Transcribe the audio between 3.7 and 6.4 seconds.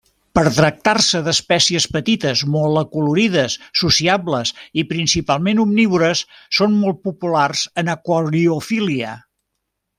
sociables i principalment omnívores,